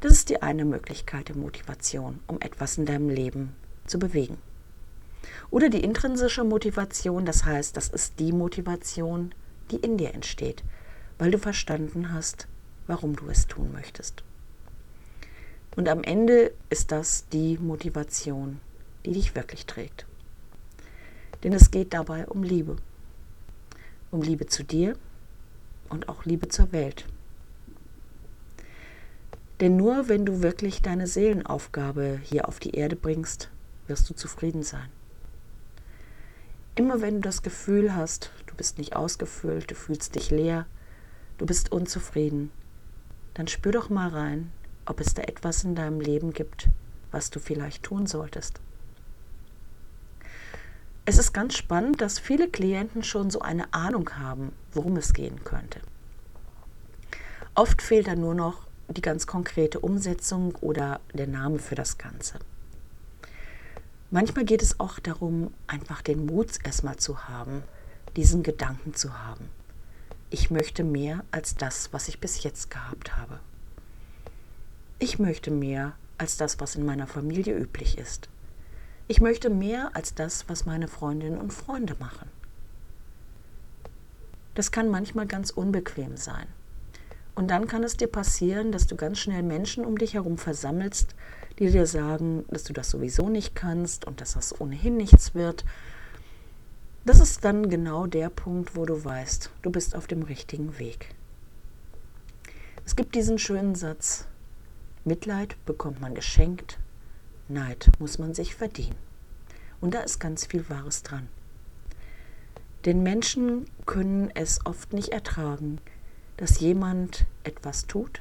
Das 0.00 0.12
ist 0.12 0.30
die 0.30 0.42
eine 0.42 0.64
Möglichkeit 0.64 1.28
der 1.28 1.36
Motivation, 1.36 2.20
um 2.26 2.40
etwas 2.40 2.78
in 2.78 2.86
deinem 2.86 3.10
Leben 3.10 3.54
zu 3.86 3.98
bewegen. 3.98 4.38
Oder 5.50 5.68
die 5.68 5.84
intrinsische 5.84 6.42
Motivation, 6.42 7.26
das 7.26 7.44
heißt, 7.44 7.76
das 7.76 7.88
ist 7.88 8.18
die 8.18 8.32
Motivation, 8.32 9.34
die 9.70 9.76
in 9.76 9.98
dir 9.98 10.14
entsteht, 10.14 10.64
weil 11.18 11.30
du 11.30 11.38
verstanden 11.38 12.12
hast, 12.12 12.48
warum 12.88 13.14
du 13.14 13.28
es 13.28 13.46
tun 13.46 13.70
möchtest. 13.72 14.24
Und 15.76 15.88
am 15.88 16.02
Ende 16.02 16.52
ist 16.70 16.90
das 16.90 17.28
die 17.28 17.56
Motivation, 17.58 18.60
die 19.06 19.12
dich 19.12 19.36
wirklich 19.36 19.66
trägt. 19.66 20.06
Denn 21.44 21.52
es 21.52 21.70
geht 21.70 21.94
dabei 21.94 22.26
um 22.26 22.42
Liebe. 22.42 22.76
Um 24.10 24.22
Liebe 24.22 24.46
zu 24.46 24.64
dir 24.64 24.96
und 25.88 26.08
auch 26.08 26.24
Liebe 26.24 26.48
zur 26.48 26.72
Welt. 26.72 27.06
Denn 29.60 29.76
nur 29.76 30.08
wenn 30.08 30.24
du 30.24 30.42
wirklich 30.42 30.82
deine 30.82 31.06
Seelenaufgabe 31.06 32.20
hier 32.24 32.48
auf 32.48 32.58
die 32.58 32.72
Erde 32.72 32.96
bringst, 32.96 33.50
wirst 33.86 34.08
du 34.08 34.14
zufrieden 34.14 34.62
sein. 34.62 34.88
Immer 36.74 37.00
wenn 37.00 37.16
du 37.16 37.20
das 37.20 37.42
Gefühl 37.42 37.94
hast, 37.94 38.30
du 38.46 38.54
bist 38.54 38.78
nicht 38.78 38.94
ausgefüllt, 38.94 39.70
du 39.70 39.74
fühlst 39.74 40.14
dich 40.14 40.30
leer, 40.30 40.66
du 41.38 41.46
bist 41.46 41.72
unzufrieden, 41.72 42.52
dann 43.38 43.46
spür 43.46 43.70
doch 43.70 43.88
mal 43.88 44.08
rein, 44.08 44.50
ob 44.84 44.98
es 44.98 45.14
da 45.14 45.22
etwas 45.22 45.62
in 45.62 45.76
deinem 45.76 46.00
Leben 46.00 46.32
gibt, 46.32 46.68
was 47.12 47.30
du 47.30 47.38
vielleicht 47.38 47.84
tun 47.84 48.08
solltest. 48.08 48.60
Es 51.04 51.18
ist 51.18 51.32
ganz 51.32 51.56
spannend, 51.56 52.00
dass 52.00 52.18
viele 52.18 52.48
Klienten 52.48 53.04
schon 53.04 53.30
so 53.30 53.40
eine 53.40 53.72
Ahnung 53.72 54.10
haben, 54.18 54.50
worum 54.72 54.96
es 54.96 55.12
gehen 55.12 55.44
könnte. 55.44 55.80
Oft 57.54 57.80
fehlt 57.80 58.08
da 58.08 58.16
nur 58.16 58.34
noch 58.34 58.66
die 58.88 59.02
ganz 59.02 59.28
konkrete 59.28 59.78
Umsetzung 59.78 60.56
oder 60.56 61.00
der 61.14 61.28
Name 61.28 61.60
für 61.60 61.76
das 61.76 61.96
Ganze. 61.96 62.40
Manchmal 64.10 64.46
geht 64.46 64.62
es 64.62 64.80
auch 64.80 64.98
darum, 64.98 65.54
einfach 65.68 66.02
den 66.02 66.26
Mut 66.26 66.58
erstmal 66.64 66.96
zu 66.96 67.28
haben, 67.28 67.62
diesen 68.16 68.42
Gedanken 68.42 68.94
zu 68.94 69.16
haben. 69.16 69.48
Ich 70.30 70.50
möchte 70.50 70.84
mehr 70.84 71.24
als 71.30 71.54
das, 71.54 71.92
was 71.92 72.08
ich 72.08 72.20
bis 72.20 72.42
jetzt 72.42 72.70
gehabt 72.70 73.16
habe. 73.16 73.40
Ich 74.98 75.18
möchte 75.18 75.50
mehr 75.50 75.94
als 76.18 76.36
das, 76.36 76.60
was 76.60 76.74
in 76.74 76.84
meiner 76.84 77.06
Familie 77.06 77.56
üblich 77.56 77.96
ist. 77.96 78.28
Ich 79.06 79.22
möchte 79.22 79.48
mehr 79.48 79.90
als 79.94 80.14
das, 80.14 80.46
was 80.48 80.66
meine 80.66 80.86
Freundinnen 80.86 81.38
und 81.38 81.52
Freunde 81.52 81.96
machen. 81.98 82.28
Das 84.54 84.70
kann 84.70 84.90
manchmal 84.90 85.26
ganz 85.26 85.50
unbequem 85.50 86.16
sein. 86.18 86.46
Und 87.34 87.48
dann 87.48 87.68
kann 87.68 87.84
es 87.84 87.96
dir 87.96 88.08
passieren, 88.08 88.72
dass 88.72 88.86
du 88.86 88.96
ganz 88.96 89.20
schnell 89.20 89.44
Menschen 89.44 89.86
um 89.86 89.96
dich 89.96 90.14
herum 90.14 90.36
versammelst, 90.36 91.14
die 91.58 91.70
dir 91.70 91.86
sagen, 91.86 92.44
dass 92.50 92.64
du 92.64 92.72
das 92.72 92.90
sowieso 92.90 93.28
nicht 93.28 93.54
kannst 93.54 94.04
und 94.04 94.20
dass 94.20 94.34
das 94.34 94.60
ohnehin 94.60 94.96
nichts 94.96 95.34
wird. 95.34 95.64
Das 97.08 97.20
ist 97.20 97.42
dann 97.42 97.70
genau 97.70 98.06
der 98.06 98.28
Punkt, 98.28 98.76
wo 98.76 98.84
du 98.84 99.02
weißt, 99.02 99.50
du 99.62 99.70
bist 99.70 99.96
auf 99.96 100.06
dem 100.08 100.20
richtigen 100.20 100.78
Weg. 100.78 101.14
Es 102.84 102.96
gibt 102.96 103.14
diesen 103.14 103.38
schönen 103.38 103.74
Satz, 103.74 104.26
Mitleid 105.06 105.56
bekommt 105.64 106.02
man 106.02 106.14
geschenkt, 106.14 106.78
Neid 107.48 107.88
muss 107.98 108.18
man 108.18 108.34
sich 108.34 108.54
verdienen. 108.54 108.96
Und 109.80 109.94
da 109.94 110.00
ist 110.00 110.18
ganz 110.18 110.44
viel 110.44 110.68
Wahres 110.68 111.02
dran. 111.02 111.28
Denn 112.84 113.02
Menschen 113.02 113.64
können 113.86 114.30
es 114.34 114.66
oft 114.66 114.92
nicht 114.92 115.08
ertragen, 115.08 115.80
dass 116.36 116.60
jemand 116.60 117.24
etwas 117.42 117.86
tut, 117.86 118.20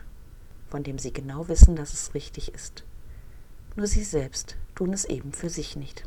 von 0.69 0.83
dem 0.83 0.97
sie 0.97 1.11
genau 1.11 1.49
wissen, 1.49 1.75
dass 1.75 1.91
es 1.91 2.13
richtig 2.13 2.53
ist. 2.53 2.85
Nur 3.75 3.87
sie 3.87 4.05
selbst 4.05 4.55
tun 4.75 4.93
es 4.93 5.03
eben 5.03 5.33
für 5.33 5.49
sich 5.49 5.75
nicht. 5.75 6.05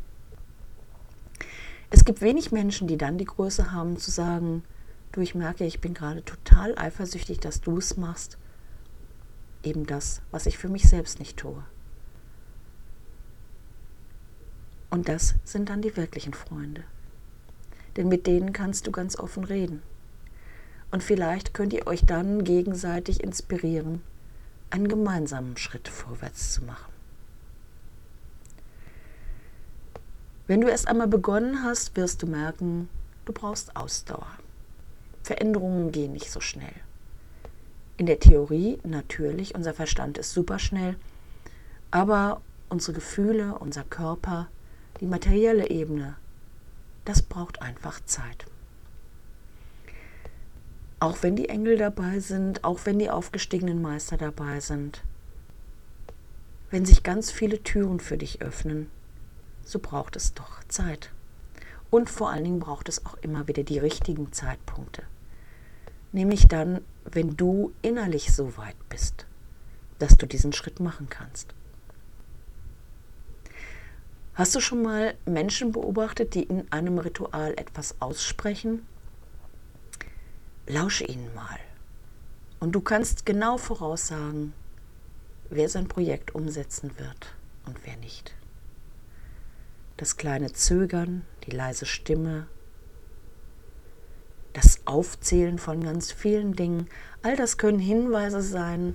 Es 1.90 2.04
gibt 2.04 2.20
wenig 2.20 2.52
Menschen, 2.52 2.88
die 2.88 2.96
dann 2.96 3.18
die 3.18 3.24
Größe 3.24 3.72
haben 3.72 3.96
zu 3.96 4.10
sagen, 4.10 4.62
du, 5.12 5.20
ich 5.20 5.34
merke, 5.34 5.64
ich 5.64 5.80
bin 5.80 5.94
gerade 5.94 6.24
total 6.24 6.78
eifersüchtig, 6.78 7.40
dass 7.40 7.60
du 7.60 7.78
es 7.78 7.96
machst 7.96 8.38
eben 9.62 9.86
das, 9.86 10.22
was 10.30 10.46
ich 10.46 10.58
für 10.58 10.68
mich 10.68 10.88
selbst 10.88 11.18
nicht 11.18 11.36
tue. 11.36 11.62
Und 14.90 15.08
das 15.08 15.34
sind 15.44 15.68
dann 15.68 15.82
die 15.82 15.96
wirklichen 15.96 16.34
Freunde. 16.34 16.82
Denn 17.96 18.08
mit 18.08 18.26
denen 18.26 18.52
kannst 18.52 18.86
du 18.86 18.90
ganz 18.90 19.18
offen 19.18 19.44
reden. 19.44 19.82
Und 20.90 21.04
vielleicht 21.04 21.54
könnt 21.54 21.72
ihr 21.72 21.86
euch 21.86 22.04
dann 22.04 22.42
gegenseitig 22.42 23.22
inspirieren, 23.22 24.02
einen 24.70 24.88
gemeinsamen 24.88 25.56
Schritt 25.56 25.88
vorwärts 25.88 26.52
zu 26.52 26.64
machen. 26.64 26.89
Wenn 30.50 30.62
du 30.62 30.66
erst 30.66 30.88
einmal 30.88 31.06
begonnen 31.06 31.62
hast, 31.62 31.96
wirst 31.96 32.22
du 32.22 32.26
merken, 32.26 32.88
du 33.24 33.32
brauchst 33.32 33.76
Ausdauer. 33.76 34.26
Veränderungen 35.22 35.92
gehen 35.92 36.12
nicht 36.12 36.28
so 36.28 36.40
schnell. 36.40 36.74
In 37.98 38.06
der 38.06 38.18
Theorie 38.18 38.80
natürlich, 38.82 39.54
unser 39.54 39.74
Verstand 39.74 40.18
ist 40.18 40.32
super 40.32 40.58
schnell, 40.58 40.96
aber 41.92 42.40
unsere 42.68 42.94
Gefühle, 42.94 43.56
unser 43.60 43.84
Körper, 43.84 44.48
die 45.00 45.06
materielle 45.06 45.70
Ebene, 45.70 46.16
das 47.04 47.22
braucht 47.22 47.62
einfach 47.62 48.00
Zeit. 48.04 48.44
Auch 50.98 51.18
wenn 51.22 51.36
die 51.36 51.48
Engel 51.48 51.76
dabei 51.76 52.18
sind, 52.18 52.64
auch 52.64 52.80
wenn 52.86 52.98
die 52.98 53.10
aufgestiegenen 53.10 53.80
Meister 53.80 54.16
dabei 54.16 54.58
sind, 54.58 55.04
wenn 56.72 56.84
sich 56.84 57.04
ganz 57.04 57.30
viele 57.30 57.62
Türen 57.62 58.00
für 58.00 58.18
dich 58.18 58.42
öffnen, 58.42 58.90
so 59.64 59.78
braucht 59.78 60.16
es 60.16 60.34
doch 60.34 60.64
Zeit. 60.68 61.10
Und 61.90 62.08
vor 62.08 62.30
allen 62.30 62.44
Dingen 62.44 62.60
braucht 62.60 62.88
es 62.88 63.04
auch 63.04 63.14
immer 63.18 63.48
wieder 63.48 63.62
die 63.62 63.78
richtigen 63.78 64.32
Zeitpunkte. 64.32 65.02
Nämlich 66.12 66.48
dann, 66.48 66.80
wenn 67.04 67.36
du 67.36 67.72
innerlich 67.82 68.32
so 68.32 68.56
weit 68.56 68.76
bist, 68.88 69.26
dass 69.98 70.16
du 70.16 70.26
diesen 70.26 70.52
Schritt 70.52 70.80
machen 70.80 71.08
kannst. 71.08 71.54
Hast 74.34 74.54
du 74.54 74.60
schon 74.60 74.82
mal 74.82 75.14
Menschen 75.26 75.72
beobachtet, 75.72 76.34
die 76.34 76.44
in 76.44 76.70
einem 76.72 76.98
Ritual 76.98 77.52
etwas 77.58 78.00
aussprechen? 78.00 78.86
Lausche 80.66 81.04
ihnen 81.04 81.34
mal. 81.34 81.58
Und 82.60 82.72
du 82.72 82.80
kannst 82.80 83.26
genau 83.26 83.58
voraussagen, 83.58 84.52
wer 85.50 85.68
sein 85.68 85.88
Projekt 85.88 86.34
umsetzen 86.34 86.92
wird 86.98 87.34
und 87.66 87.84
wer 87.84 87.96
nicht. 87.96 88.34
Das 90.00 90.16
kleine 90.16 90.50
Zögern, 90.50 91.26
die 91.44 91.50
leise 91.50 91.84
Stimme, 91.84 92.46
das 94.54 94.80
Aufzählen 94.86 95.58
von 95.58 95.84
ganz 95.84 96.10
vielen 96.10 96.56
Dingen, 96.56 96.88
all 97.20 97.36
das 97.36 97.58
können 97.58 97.78
Hinweise 97.78 98.40
sein, 98.40 98.94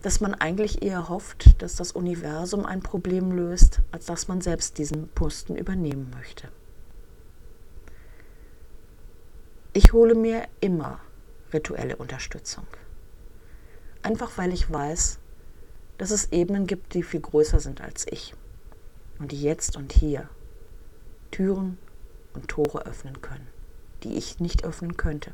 dass 0.00 0.22
man 0.22 0.32
eigentlich 0.32 0.80
eher 0.80 1.10
hofft, 1.10 1.60
dass 1.60 1.76
das 1.76 1.92
Universum 1.92 2.64
ein 2.64 2.80
Problem 2.80 3.30
löst, 3.30 3.82
als 3.92 4.06
dass 4.06 4.28
man 4.28 4.40
selbst 4.40 4.78
diesen 4.78 5.08
Posten 5.08 5.56
übernehmen 5.56 6.08
möchte. 6.16 6.48
Ich 9.74 9.92
hole 9.92 10.14
mir 10.14 10.48
immer 10.62 11.00
rituelle 11.52 11.96
Unterstützung. 11.96 12.66
Einfach 14.02 14.38
weil 14.38 14.54
ich 14.54 14.72
weiß, 14.72 15.18
dass 15.98 16.12
es 16.12 16.32
Ebenen 16.32 16.66
gibt, 16.66 16.94
die 16.94 17.02
viel 17.02 17.20
größer 17.20 17.60
sind 17.60 17.82
als 17.82 18.06
ich 18.10 18.34
und 19.18 19.32
die 19.32 19.42
jetzt 19.42 19.76
und 19.76 19.92
hier 19.92 20.28
Türen 21.30 21.78
und 22.34 22.48
Tore 22.48 22.86
öffnen 22.86 23.20
können, 23.20 23.46
die 24.02 24.16
ich 24.16 24.40
nicht 24.40 24.64
öffnen 24.64 24.96
könnte. 24.96 25.32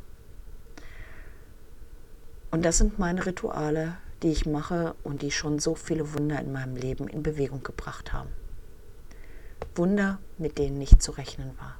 Und 2.50 2.64
das 2.64 2.78
sind 2.78 2.98
meine 2.98 3.26
Rituale, 3.26 3.96
die 4.22 4.30
ich 4.30 4.46
mache 4.46 4.94
und 5.02 5.22
die 5.22 5.30
schon 5.30 5.58
so 5.58 5.74
viele 5.74 6.14
Wunder 6.14 6.40
in 6.40 6.52
meinem 6.52 6.76
Leben 6.76 7.08
in 7.08 7.22
Bewegung 7.22 7.62
gebracht 7.62 8.12
haben. 8.12 8.30
Wunder, 9.74 10.18
mit 10.38 10.58
denen 10.58 10.78
nicht 10.78 11.02
zu 11.02 11.12
rechnen 11.12 11.56
war. 11.58 11.78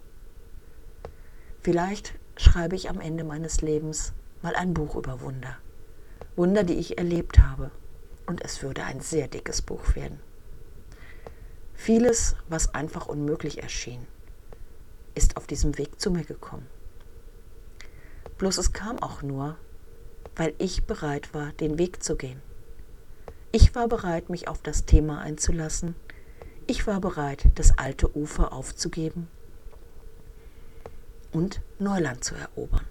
Vielleicht 1.62 2.14
schreibe 2.36 2.76
ich 2.76 2.90
am 2.90 3.00
Ende 3.00 3.24
meines 3.24 3.60
Lebens 3.60 4.12
mal 4.42 4.54
ein 4.54 4.74
Buch 4.74 4.96
über 4.96 5.20
Wunder. 5.20 5.56
Wunder, 6.36 6.64
die 6.64 6.74
ich 6.74 6.98
erlebt 6.98 7.38
habe. 7.38 7.70
Und 8.26 8.44
es 8.44 8.62
würde 8.62 8.84
ein 8.84 9.00
sehr 9.00 9.28
dickes 9.28 9.62
Buch 9.62 9.94
werden. 9.94 10.18
Vieles, 11.74 12.36
was 12.48 12.74
einfach 12.74 13.06
unmöglich 13.06 13.62
erschien, 13.62 14.06
ist 15.14 15.36
auf 15.36 15.46
diesem 15.46 15.76
Weg 15.76 16.00
zu 16.00 16.10
mir 16.10 16.24
gekommen. 16.24 16.66
Bloß 18.38 18.58
es 18.58 18.72
kam 18.72 18.98
auch 18.98 19.22
nur, 19.22 19.56
weil 20.36 20.54
ich 20.58 20.84
bereit 20.84 21.34
war, 21.34 21.52
den 21.52 21.78
Weg 21.78 22.02
zu 22.02 22.16
gehen. 22.16 22.40
Ich 23.52 23.74
war 23.74 23.86
bereit, 23.86 24.30
mich 24.30 24.48
auf 24.48 24.62
das 24.62 24.84
Thema 24.84 25.20
einzulassen. 25.20 25.94
Ich 26.66 26.86
war 26.86 27.00
bereit, 27.00 27.46
das 27.54 27.78
alte 27.78 28.16
Ufer 28.16 28.52
aufzugeben 28.52 29.28
und 31.30 31.60
Neuland 31.78 32.24
zu 32.24 32.34
erobern. 32.34 32.86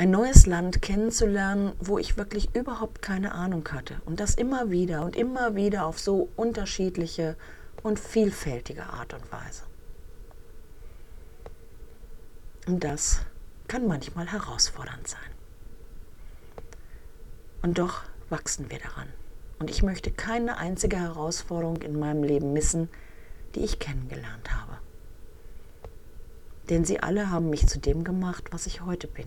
Ein 0.00 0.12
neues 0.12 0.46
Land 0.46 0.80
kennenzulernen, 0.80 1.74
wo 1.78 1.98
ich 1.98 2.16
wirklich 2.16 2.56
überhaupt 2.56 3.02
keine 3.02 3.32
Ahnung 3.32 3.68
hatte. 3.70 4.00
Und 4.06 4.18
das 4.18 4.34
immer 4.34 4.70
wieder 4.70 5.04
und 5.04 5.14
immer 5.14 5.56
wieder 5.56 5.84
auf 5.84 5.98
so 6.00 6.30
unterschiedliche 6.36 7.36
und 7.82 8.00
vielfältige 8.00 8.84
Art 8.84 9.12
und 9.12 9.30
Weise. 9.30 9.64
Und 12.66 12.82
das 12.82 13.20
kann 13.68 13.86
manchmal 13.86 14.32
herausfordernd 14.32 15.06
sein. 15.06 15.20
Und 17.60 17.76
doch 17.76 18.00
wachsen 18.30 18.70
wir 18.70 18.78
daran. 18.78 19.08
Und 19.58 19.68
ich 19.68 19.82
möchte 19.82 20.10
keine 20.10 20.56
einzige 20.56 20.96
Herausforderung 20.96 21.82
in 21.82 21.98
meinem 21.98 22.22
Leben 22.22 22.54
missen, 22.54 22.88
die 23.54 23.60
ich 23.60 23.78
kennengelernt 23.78 24.50
habe. 24.50 24.78
Denn 26.70 26.86
sie 26.86 27.00
alle 27.00 27.30
haben 27.30 27.50
mich 27.50 27.66
zu 27.66 27.78
dem 27.78 28.02
gemacht, 28.02 28.44
was 28.50 28.64
ich 28.64 28.80
heute 28.80 29.06
bin. 29.06 29.26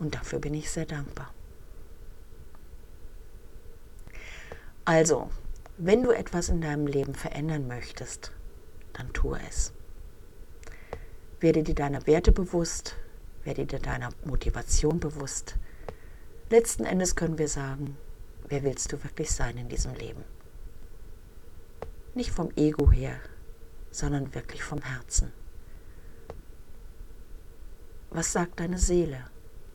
Und 0.00 0.14
dafür 0.14 0.40
bin 0.40 0.54
ich 0.54 0.70
sehr 0.70 0.86
dankbar. 0.86 1.32
Also, 4.84 5.30
wenn 5.76 6.02
du 6.02 6.10
etwas 6.10 6.48
in 6.48 6.60
deinem 6.60 6.86
Leben 6.86 7.14
verändern 7.14 7.68
möchtest, 7.68 8.32
dann 8.94 9.12
tue 9.12 9.38
es. 9.48 9.72
Werde 11.38 11.62
dir 11.62 11.74
deiner 11.74 12.06
Werte 12.06 12.32
bewusst, 12.32 12.96
werde 13.44 13.66
dir 13.66 13.78
deiner 13.78 14.08
Motivation 14.24 14.98
bewusst. 15.00 15.56
Letzten 16.48 16.84
Endes 16.84 17.14
können 17.14 17.38
wir 17.38 17.48
sagen, 17.48 17.96
wer 18.48 18.62
willst 18.64 18.92
du 18.92 19.04
wirklich 19.04 19.30
sein 19.30 19.56
in 19.58 19.68
diesem 19.68 19.94
Leben? 19.94 20.24
Nicht 22.14 22.30
vom 22.30 22.50
Ego 22.56 22.90
her, 22.90 23.20
sondern 23.90 24.34
wirklich 24.34 24.64
vom 24.64 24.82
Herzen. 24.82 25.32
Was 28.10 28.32
sagt 28.32 28.60
deine 28.60 28.78
Seele? 28.78 29.24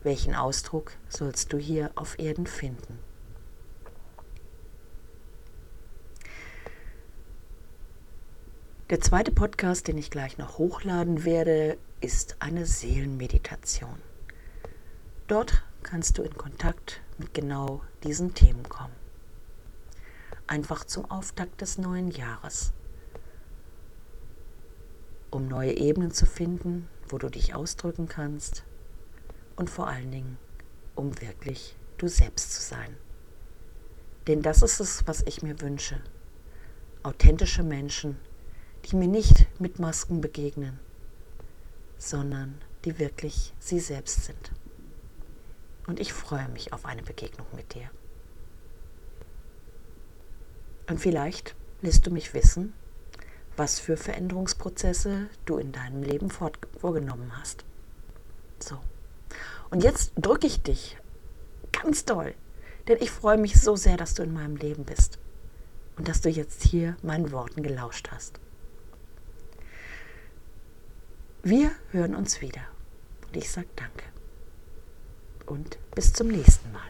Welchen 0.06 0.36
Ausdruck 0.36 0.92
sollst 1.08 1.52
du 1.52 1.58
hier 1.58 1.90
auf 1.96 2.20
Erden 2.20 2.46
finden? 2.46 3.00
Der 8.88 9.00
zweite 9.00 9.32
Podcast, 9.32 9.88
den 9.88 9.98
ich 9.98 10.12
gleich 10.12 10.38
noch 10.38 10.58
hochladen 10.58 11.24
werde, 11.24 11.76
ist 12.00 12.36
eine 12.38 12.66
Seelenmeditation. 12.66 14.00
Dort 15.26 15.64
kannst 15.82 16.18
du 16.18 16.22
in 16.22 16.36
Kontakt 16.36 17.00
mit 17.18 17.34
genau 17.34 17.82
diesen 18.04 18.32
Themen 18.32 18.68
kommen. 18.68 18.94
Einfach 20.46 20.84
zum 20.84 21.10
Auftakt 21.10 21.60
des 21.62 21.78
neuen 21.78 22.12
Jahres. 22.12 22.72
Um 25.32 25.48
neue 25.48 25.76
Ebenen 25.76 26.12
zu 26.12 26.26
finden, 26.26 26.88
wo 27.08 27.18
du 27.18 27.28
dich 27.28 27.56
ausdrücken 27.56 28.06
kannst 28.06 28.62
und 29.56 29.70
vor 29.70 29.88
allen 29.88 30.10
Dingen, 30.10 30.38
um 30.94 31.20
wirklich 31.20 31.76
du 31.98 32.08
selbst 32.08 32.52
zu 32.52 32.62
sein. 32.62 32.96
Denn 34.26 34.42
das 34.42 34.62
ist 34.62 34.80
es, 34.80 35.06
was 35.06 35.22
ich 35.22 35.42
mir 35.42 35.60
wünsche. 35.60 36.00
Authentische 37.02 37.62
Menschen, 37.62 38.18
die 38.84 38.96
mir 38.96 39.08
nicht 39.08 39.46
mit 39.60 39.78
Masken 39.78 40.20
begegnen, 40.20 40.78
sondern 41.98 42.60
die 42.84 42.98
wirklich 42.98 43.54
sie 43.58 43.80
selbst 43.80 44.24
sind. 44.24 44.52
Und 45.86 46.00
ich 46.00 46.12
freue 46.12 46.48
mich 46.48 46.72
auf 46.72 46.84
eine 46.84 47.02
Begegnung 47.02 47.46
mit 47.54 47.74
dir. 47.74 47.90
Und 50.88 51.00
vielleicht 51.00 51.54
lässt 51.80 52.06
du 52.06 52.10
mich 52.10 52.34
wissen, 52.34 52.74
was 53.56 53.78
für 53.78 53.96
Veränderungsprozesse 53.96 55.28
du 55.44 55.56
in 55.58 55.72
deinem 55.72 56.02
Leben 56.02 56.30
vorgenommen 56.30 57.32
hast. 57.38 57.64
So. 58.58 58.78
Und 59.70 59.82
jetzt 59.82 60.12
drücke 60.16 60.46
ich 60.46 60.62
dich 60.62 60.96
ganz 61.72 62.04
doll, 62.04 62.34
denn 62.88 62.98
ich 63.00 63.10
freue 63.10 63.38
mich 63.38 63.60
so 63.60 63.76
sehr, 63.76 63.96
dass 63.96 64.14
du 64.14 64.22
in 64.22 64.32
meinem 64.32 64.56
Leben 64.56 64.84
bist 64.84 65.18
und 65.96 66.08
dass 66.08 66.20
du 66.20 66.28
jetzt 66.28 66.62
hier 66.62 66.96
meinen 67.02 67.32
Worten 67.32 67.62
gelauscht 67.62 68.08
hast. 68.12 68.38
Wir 71.42 71.70
hören 71.92 72.14
uns 72.14 72.40
wieder. 72.40 72.62
Und 73.26 73.36
ich 73.36 73.50
sage 73.50 73.68
danke. 73.76 74.04
Und 75.46 75.78
bis 75.94 76.12
zum 76.12 76.28
nächsten 76.28 76.72
Mal. 76.72 76.82